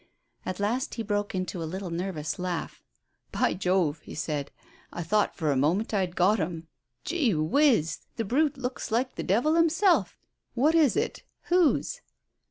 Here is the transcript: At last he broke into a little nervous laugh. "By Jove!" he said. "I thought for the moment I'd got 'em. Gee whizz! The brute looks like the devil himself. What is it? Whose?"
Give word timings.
At 0.47 0.59
last 0.59 0.95
he 0.95 1.03
broke 1.03 1.35
into 1.35 1.61
a 1.61 1.65
little 1.69 1.91
nervous 1.91 2.39
laugh. 2.39 2.81
"By 3.31 3.53
Jove!" 3.53 3.99
he 3.99 4.15
said. 4.15 4.49
"I 4.91 5.03
thought 5.03 5.35
for 5.35 5.49
the 5.49 5.55
moment 5.55 5.93
I'd 5.93 6.15
got 6.15 6.39
'em. 6.39 6.65
Gee 7.05 7.33
whizz! 7.35 7.99
The 8.15 8.25
brute 8.25 8.57
looks 8.57 8.89
like 8.89 9.13
the 9.13 9.21
devil 9.21 9.53
himself. 9.53 10.17
What 10.55 10.73
is 10.73 10.95
it? 10.97 11.21
Whose?" 11.51 12.01